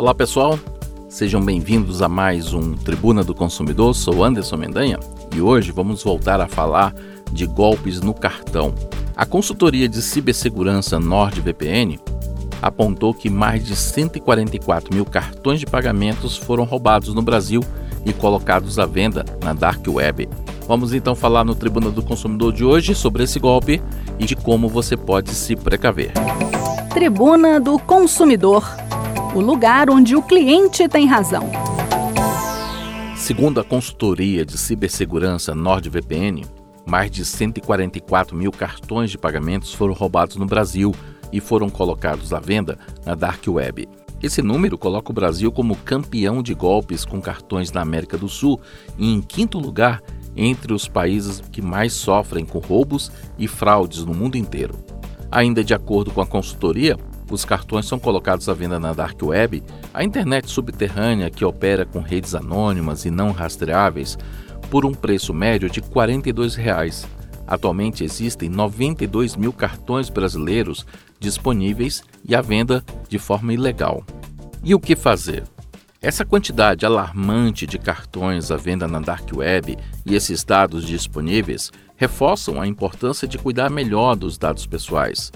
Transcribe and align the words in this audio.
Olá 0.00 0.14
pessoal, 0.14 0.58
sejam 1.10 1.44
bem-vindos 1.44 2.00
a 2.00 2.08
mais 2.08 2.54
um 2.54 2.72
Tribuna 2.72 3.22
do 3.22 3.34
Consumidor. 3.34 3.94
Sou 3.94 4.24
Anderson 4.24 4.56
Mendanha 4.56 4.98
e 5.36 5.42
hoje 5.42 5.72
vamos 5.72 6.02
voltar 6.02 6.40
a 6.40 6.48
falar 6.48 6.94
de 7.30 7.44
golpes 7.44 8.00
no 8.00 8.14
cartão. 8.14 8.74
A 9.14 9.26
consultoria 9.26 9.86
de 9.86 10.00
cibersegurança 10.00 10.98
NordVPN 10.98 12.00
apontou 12.62 13.12
que 13.12 13.28
mais 13.28 13.62
de 13.62 13.76
144 13.76 14.94
mil 14.94 15.04
cartões 15.04 15.60
de 15.60 15.66
pagamentos 15.66 16.34
foram 16.34 16.64
roubados 16.64 17.12
no 17.12 17.20
Brasil 17.20 17.62
e 18.02 18.14
colocados 18.14 18.78
à 18.78 18.86
venda 18.86 19.22
na 19.44 19.52
Dark 19.52 19.86
Web. 19.86 20.30
Vamos 20.66 20.94
então 20.94 21.14
falar 21.14 21.44
no 21.44 21.54
Tribuna 21.54 21.90
do 21.90 22.02
Consumidor 22.02 22.54
de 22.54 22.64
hoje 22.64 22.94
sobre 22.94 23.24
esse 23.24 23.38
golpe 23.38 23.82
e 24.18 24.24
de 24.24 24.34
como 24.34 24.66
você 24.66 24.96
pode 24.96 25.34
se 25.34 25.54
precaver. 25.54 26.14
Tribuna 26.94 27.60
do 27.60 27.78
Consumidor 27.78 28.79
o 29.34 29.40
lugar 29.40 29.88
onde 29.88 30.16
o 30.16 30.22
cliente 30.22 30.88
tem 30.88 31.06
razão. 31.06 31.48
Segundo 33.16 33.60
a 33.60 33.64
consultoria 33.64 34.44
de 34.44 34.58
cibersegurança 34.58 35.54
NordVPN, 35.54 36.44
mais 36.84 37.10
de 37.10 37.24
144 37.24 38.36
mil 38.36 38.50
cartões 38.50 39.10
de 39.10 39.18
pagamentos 39.18 39.72
foram 39.72 39.94
roubados 39.94 40.34
no 40.34 40.46
Brasil 40.46 40.92
e 41.32 41.40
foram 41.40 41.70
colocados 41.70 42.32
à 42.32 42.40
venda 42.40 42.76
na 43.06 43.14
Dark 43.14 43.44
Web. 43.46 43.88
Esse 44.20 44.42
número 44.42 44.76
coloca 44.76 45.12
o 45.12 45.14
Brasil 45.14 45.52
como 45.52 45.76
campeão 45.76 46.42
de 46.42 46.52
golpes 46.52 47.04
com 47.04 47.20
cartões 47.20 47.70
na 47.70 47.82
América 47.82 48.18
do 48.18 48.28
Sul 48.28 48.60
e 48.98 49.14
em 49.14 49.22
quinto 49.22 49.58
lugar 49.58 50.02
entre 50.36 50.72
os 50.72 50.88
países 50.88 51.40
que 51.52 51.62
mais 51.62 51.92
sofrem 51.92 52.44
com 52.44 52.58
roubos 52.58 53.12
e 53.38 53.46
fraudes 53.46 54.04
no 54.04 54.12
mundo 54.12 54.36
inteiro. 54.36 54.74
Ainda 55.30 55.62
de 55.62 55.72
acordo 55.72 56.10
com 56.10 56.20
a 56.20 56.26
consultoria, 56.26 56.98
os 57.30 57.44
cartões 57.44 57.86
são 57.86 57.98
colocados 57.98 58.48
à 58.48 58.54
venda 58.54 58.78
na 58.78 58.92
Dark 58.92 59.22
Web, 59.22 59.62
a 59.94 60.02
internet 60.02 60.50
subterrânea 60.50 61.30
que 61.30 61.44
opera 61.44 61.86
com 61.86 62.00
redes 62.00 62.34
anônimas 62.34 63.04
e 63.04 63.10
não 63.10 63.30
rastreáveis, 63.30 64.18
por 64.68 64.84
um 64.84 64.92
preço 64.92 65.32
médio 65.32 65.70
de 65.70 65.80
42 65.80 66.54
reais. 66.54 67.06
Atualmente 67.46 68.04
existem 68.04 68.48
92 68.48 69.36
mil 69.36 69.52
cartões 69.52 70.08
brasileiros 70.08 70.86
disponíveis 71.18 72.02
e 72.24 72.34
à 72.34 72.40
venda 72.40 72.84
de 73.08 73.18
forma 73.18 73.52
ilegal. 73.52 74.04
E 74.62 74.74
o 74.74 74.80
que 74.80 74.94
fazer? 74.94 75.44
Essa 76.02 76.24
quantidade 76.24 76.86
alarmante 76.86 77.66
de 77.66 77.78
cartões 77.78 78.50
à 78.50 78.56
venda 78.56 78.88
na 78.88 79.00
Dark 79.00 79.28
Web 79.34 79.76
e 80.06 80.14
esses 80.14 80.42
dados 80.44 80.86
disponíveis 80.86 81.70
reforçam 81.96 82.60
a 82.60 82.66
importância 82.66 83.28
de 83.28 83.36
cuidar 83.36 83.68
melhor 83.68 84.16
dos 84.16 84.38
dados 84.38 84.64
pessoais. 84.64 85.30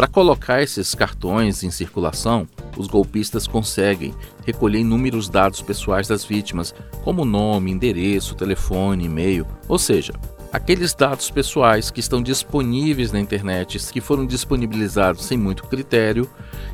Para 0.00 0.08
colocar 0.08 0.62
esses 0.62 0.94
cartões 0.94 1.62
em 1.62 1.70
circulação, 1.70 2.48
os 2.74 2.86
golpistas 2.86 3.46
conseguem 3.46 4.14
recolher 4.46 4.78
inúmeros 4.78 5.28
dados 5.28 5.60
pessoais 5.60 6.08
das 6.08 6.24
vítimas, 6.24 6.74
como 7.04 7.22
nome, 7.22 7.70
endereço, 7.70 8.34
telefone, 8.34 9.04
e-mail, 9.04 9.46
ou 9.68 9.78
seja, 9.78 10.14
aqueles 10.50 10.94
dados 10.94 11.30
pessoais 11.30 11.90
que 11.90 12.00
estão 12.00 12.22
disponíveis 12.22 13.12
na 13.12 13.20
internet, 13.20 13.78
que 13.92 14.00
foram 14.00 14.24
disponibilizados 14.24 15.22
sem 15.22 15.36
muito 15.36 15.64
critério 15.64 16.26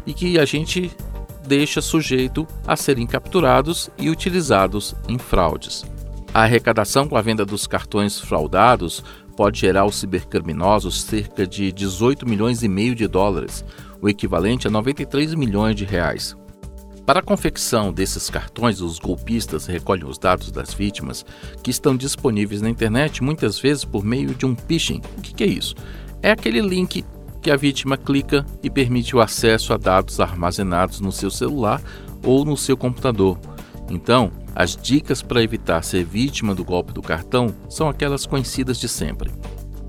e 0.07 0.15
que 0.15 0.39
a 0.39 0.45
gente 0.45 0.93
deixa 1.49 1.83
sujeito 1.83 2.47
a 2.65 2.77
serem 2.77 3.09
capturados 3.09 3.91
e 3.99 4.09
utilizados 4.09 4.95
em 5.09 5.19
fraudes. 5.19 5.85
A 6.33 6.43
arrecadação 6.43 7.09
com 7.09 7.17
a 7.17 7.23
venda 7.23 7.45
dos 7.45 7.67
cartões 7.67 8.21
fraudados 8.21 9.03
pode 9.37 9.61
gerar 9.61 9.83
aos 9.83 9.97
cibercriminosos 9.97 11.03
cerca 11.03 11.47
de 11.47 11.71
18 11.71 12.27
milhões 12.27 12.63
e 12.63 12.69
meio 12.69 12.95
de 12.95 13.07
dólares, 13.07 13.65
o 14.01 14.09
equivalente 14.09 14.67
a 14.67 14.71
93 14.71 15.35
milhões 15.35 15.77
de 15.77 15.85
reais. 15.85 16.35
Para 17.05 17.21
a 17.21 17.23
confecção 17.23 17.93
desses 17.93 18.29
cartões, 18.29 18.81
os 18.81 18.99
golpistas 18.99 19.67
recolhem 19.67 20.09
os 20.09 20.19
dados 20.19 20.51
das 20.51 20.75
vítimas 20.75 21.25
que 21.63 21.71
estão 21.71 21.97
disponíveis 21.97 22.61
na 22.61 22.69
internet, 22.69 23.23
muitas 23.23 23.61
vezes 23.61 23.85
por 23.85 24.05
meio 24.05 24.35
de 24.35 24.45
um 24.45 24.57
phishing. 24.57 25.01
O 25.17 25.21
que 25.21 25.45
é 25.45 25.47
isso? 25.47 25.77
É 26.21 26.33
aquele 26.33 26.61
link 26.61 27.05
que 27.41 27.51
a 27.53 27.57
vítima 27.57 27.97
clica 27.97 28.45
e 28.61 28.69
permite 28.69 29.15
o 29.15 29.21
acesso 29.21 29.73
a 29.73 29.77
dados 29.77 30.19
armazenados 30.19 30.99
no 30.99 31.13
seu 31.13 31.31
celular 31.31 31.81
ou 32.25 32.45
no 32.45 32.57
seu 32.57 32.77
computador. 32.77 33.39
Então, 33.89 34.33
as 34.59 34.75
dicas 34.75 35.21
para 35.21 35.43
evitar 35.43 35.85
ser 35.85 36.03
vítima 36.03 36.55
do 36.55 36.65
golpe 36.65 36.91
do 36.91 37.03
cartão 37.03 37.55
são 37.69 37.91
aquelas 37.91 38.25
conhecidas 38.25 38.81
de 38.81 38.89
sempre. 38.89 39.31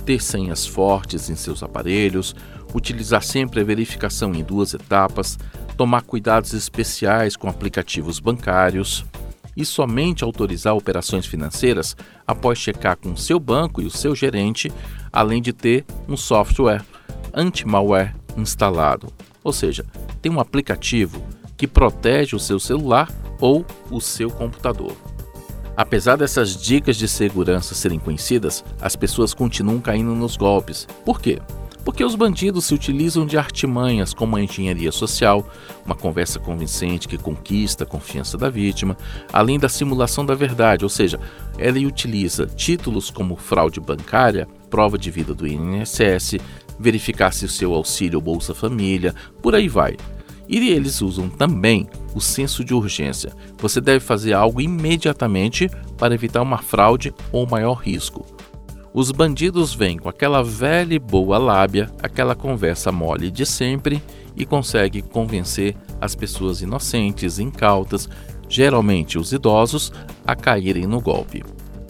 Ter 0.06 0.22
senhas 0.22 0.68
fortes 0.68 1.30
em 1.30 1.38
seus 1.38 1.64
aparelhos, 1.64 2.36
utilizar 2.76 3.24
sempre 3.24 3.62
a 3.62 3.64
verificação 3.64 4.36
em 4.36 4.44
duas 4.44 4.74
etapas, 4.74 5.40
tomar 5.78 6.02
cuidados 6.02 6.52
especiais 6.52 7.38
com 7.38 7.48
aplicativos 7.48 8.20
bancários 8.20 9.06
e 9.56 9.64
somente 9.64 10.26
autorizar 10.26 10.76
operações 10.76 11.26
financeiras 11.26 11.96
após 12.28 12.60
checar 12.60 12.98
com 12.98 13.16
seu 13.16 13.40
banco 13.40 13.82
e 13.82 13.86
o 13.86 13.92
seu 13.92 14.14
gerente, 14.14 14.70
além 15.14 15.42
de 15.42 15.54
ter 15.54 15.86
um 16.10 16.18
software 16.18 16.84
anti-malware 17.34 18.14
instalado. 18.36 19.14
Ou 19.42 19.54
seja, 19.54 19.86
tem 20.22 20.30
um 20.30 20.42
aplicativo 20.42 21.24
que 21.56 21.66
protege 21.66 22.36
o 22.36 22.40
seu 22.40 22.60
celular 22.60 23.10
ou 23.40 23.66
o 23.90 24.00
seu 24.00 24.30
computador. 24.30 24.96
Apesar 25.76 26.16
dessas 26.16 26.56
dicas 26.56 26.96
de 26.98 27.08
segurança 27.08 27.76
serem 27.76 28.00
conhecidas, 28.00 28.64
as 28.82 28.96
pessoas 28.96 29.34
continuam 29.34 29.80
caindo 29.80 30.16
nos 30.16 30.36
golpes. 30.36 30.88
Por 31.06 31.22
quê? 31.22 31.40
Porque 31.86 32.04
os 32.04 32.16
bandidos 32.16 32.66
se 32.66 32.74
utilizam 32.74 33.26
de 33.26 33.38
artimanhas 33.38 34.14
como 34.14 34.36
a 34.36 34.42
engenharia 34.42 34.92
social, 34.92 35.48
uma 35.86 35.96
conversa 35.96 36.40
convincente 36.40 37.08
que 37.08 37.18
conquista 37.18 37.84
a 37.84 37.88
confiança 37.88 38.38
da 38.38 38.50
vítima, 38.50 38.98
além 39.32 39.58
da 39.58 39.70
simulação 39.70 40.26
da 40.26 40.36
verdade, 40.36 40.84
ou 40.84 40.90
seja, 40.90 41.20
ela 41.58 41.78
utiliza 41.78 42.46
títulos 42.46 43.10
como 43.10 43.38
fraude 43.38 43.80
bancária, 43.80 44.48
prova 44.70 44.98
de 44.98 45.10
vida 45.10 45.34
do 45.34 45.48
INSS, 45.48 46.40
verificar 46.78 47.32
se 47.32 47.46
o 47.46 47.50
seu 47.50 47.74
auxílio 47.74 48.18
ou 48.18 48.22
Bolsa 48.22 48.54
Família, 48.54 49.16
por 49.42 49.56
aí 49.56 49.70
vai. 49.70 49.96
E 50.48 50.70
eles 50.70 51.02
usam 51.02 51.30
também 51.30 51.88
o 52.16 52.22
senso 52.22 52.64
de 52.64 52.74
urgência. 52.74 53.34
Você 53.58 53.82
deve 53.82 54.00
fazer 54.00 54.34
algo 54.34 54.62
imediatamente 54.62 55.70
para 55.98 56.14
evitar 56.14 56.42
uma 56.42 56.58
fraude 56.58 57.14
ou 57.32 57.46
maior 57.46 57.74
risco. 57.74 58.26
Os 58.94 59.12
bandidos 59.12 59.76
vêm 59.76 59.98
com 59.98 60.10
aquela 60.10 60.42
velha 60.42 60.96
e 60.96 61.00
boa 61.00 61.38
lábia, 61.38 61.92
aquela 62.02 62.34
conversa 62.34 62.92
mole 62.92 63.30
de 63.30 63.46
sempre 63.46 64.02
e 64.36 64.46
conseguem 64.46 65.04
convencer 65.04 65.76
as 66.00 66.16
pessoas 66.16 66.62
inocentes, 66.62 67.38
incautas, 67.38 68.10
geralmente 68.50 69.18
os 69.18 69.32
idosos, 69.34 69.92
a 70.26 70.36
caírem 70.36 70.88
no 70.88 71.02
golpe. 71.02 71.44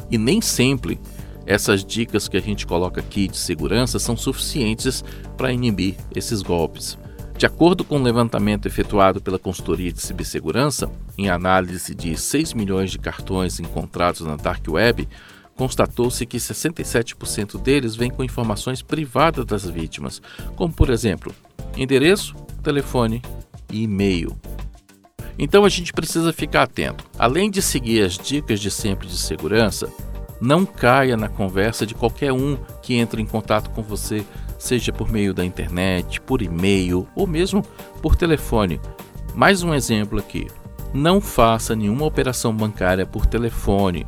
E 0.10 0.18
nem 0.18 0.42
sempre 0.42 1.00
essas 1.46 1.86
dicas 1.86 2.28
que 2.28 2.36
a 2.36 2.42
gente 2.42 2.68
coloca 2.68 3.00
aqui 3.00 3.28
de 3.28 3.38
segurança 3.38 4.00
são 4.00 4.18
suficientes 4.18 5.04
para 5.38 5.54
inibir 5.54 5.96
esses 6.14 6.42
golpes. 6.42 6.98
De 7.38 7.46
acordo 7.46 7.84
com 7.84 7.98
um 8.00 8.04
levantamento 8.04 8.66
efetuado 8.66 9.22
pela 9.22 9.38
consultoria 9.38 9.92
de 9.92 10.02
cibersegurança, 10.02 10.90
em 11.16 11.30
análise 11.30 11.94
de 11.94 12.18
6 12.18 12.54
milhões 12.54 12.90
de 12.90 12.98
cartões 12.98 13.60
encontrados 13.60 14.22
na 14.22 14.36
Dark 14.36 14.68
Web, 14.68 15.08
constatou-se 15.56 16.26
que 16.26 16.38
67% 16.38 17.62
deles 17.62 17.96
vêm 17.96 18.10
com 18.10 18.24
informações 18.24 18.82
privadas 18.82 19.46
das 19.46 19.70
vítimas, 19.70 20.20
como 20.56 20.74
por 20.74 20.90
exemplo, 20.90 21.32
endereço, 21.76 22.36
telefone 22.64 23.22
e 23.72 23.84
e-mail. 23.84 24.36
Então 25.38 25.64
a 25.64 25.70
gente 25.70 25.94
precisa 25.94 26.34
ficar 26.34 26.64
atento. 26.64 27.06
Além 27.20 27.52
de 27.52 27.62
seguir 27.62 28.04
as 28.04 28.18
dicas 28.18 28.60
de 28.60 28.72
sempre 28.72 29.08
de 29.08 29.18
segurança, 29.18 29.88
não 30.42 30.66
caia 30.66 31.16
na 31.16 31.30
conversa 31.30 31.86
de 31.86 31.94
qualquer 31.94 32.34
um 32.34 32.58
que 32.82 32.96
entre 32.96 33.22
em 33.22 33.26
contato 33.28 33.70
com 33.70 33.84
você 33.84 34.26
seja 34.58 34.92
por 34.92 35.12
meio 35.12 35.34
da 35.34 35.46
internet, 35.46 36.20
por 36.22 36.42
e-mail 36.42 37.08
ou 37.16 37.28
mesmo 37.28 37.64
por 38.02 38.16
telefone. 38.16 38.80
Mais 39.36 39.64
um 39.64 39.74
exemplo 39.74 40.20
aqui: 40.20 40.48
não 40.94 41.22
faça 41.22 41.76
nenhuma 41.76 42.06
operação 42.06 42.56
bancária 42.56 43.06
por 43.06 43.26
telefone. 43.26 44.06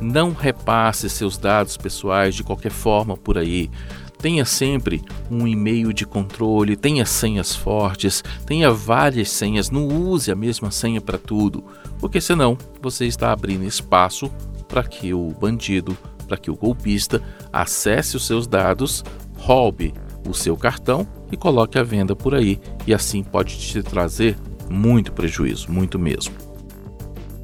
Não 0.00 0.32
repasse 0.32 1.10
seus 1.10 1.36
dados 1.36 1.76
pessoais 1.76 2.34
de 2.34 2.44
qualquer 2.44 2.70
forma 2.70 3.16
por 3.16 3.36
aí. 3.36 3.70
Tenha 4.18 4.44
sempre 4.44 5.02
um 5.30 5.46
e-mail 5.46 5.92
de 5.92 6.04
controle, 6.04 6.76
tenha 6.76 7.06
senhas 7.06 7.54
fortes, 7.54 8.22
tenha 8.44 8.70
várias 8.70 9.30
senhas, 9.30 9.70
não 9.70 9.86
use 9.86 10.30
a 10.30 10.34
mesma 10.34 10.72
senha 10.72 11.00
para 11.00 11.18
tudo, 11.18 11.64
porque 12.00 12.20
senão 12.20 12.58
você 12.82 13.06
está 13.06 13.32
abrindo 13.32 13.64
espaço 13.64 14.28
para 14.66 14.82
que 14.82 15.14
o 15.14 15.30
bandido, 15.40 15.96
para 16.26 16.36
que 16.36 16.50
o 16.50 16.56
golpista 16.56 17.22
acesse 17.52 18.16
os 18.16 18.26
seus 18.26 18.46
dados 18.46 19.04
roube 19.48 19.94
o 20.28 20.34
seu 20.34 20.54
cartão 20.58 21.08
e 21.32 21.36
coloque 21.36 21.78
à 21.78 21.82
venda 21.82 22.14
por 22.14 22.34
aí, 22.34 22.60
e 22.86 22.92
assim 22.92 23.22
pode 23.22 23.58
te 23.58 23.82
trazer 23.82 24.36
muito 24.68 25.10
prejuízo, 25.10 25.72
muito 25.72 25.98
mesmo. 25.98 26.34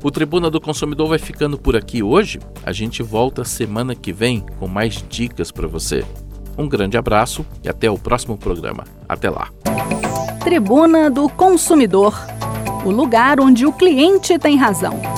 O 0.02 0.10
Tribuna 0.10 0.50
do 0.50 0.60
Consumidor 0.60 1.08
vai 1.08 1.18
ficando 1.18 1.56
por 1.56 1.74
aqui 1.74 2.02
hoje. 2.02 2.38
A 2.62 2.72
gente 2.72 3.02
volta 3.02 3.42
semana 3.42 3.94
que 3.94 4.12
vem 4.12 4.44
com 4.58 4.68
mais 4.68 5.02
dicas 5.08 5.50
para 5.50 5.66
você. 5.66 6.04
Um 6.58 6.68
grande 6.68 6.98
abraço 6.98 7.42
e 7.62 7.70
até 7.70 7.90
o 7.90 7.96
próximo 7.96 8.36
programa. 8.36 8.84
Até 9.08 9.30
lá. 9.30 9.48
Tribuna 10.44 11.10
do 11.10 11.26
Consumidor 11.30 12.14
o 12.84 12.90
lugar 12.90 13.40
onde 13.40 13.64
o 13.64 13.72
cliente 13.72 14.38
tem 14.38 14.56
razão. 14.56 15.13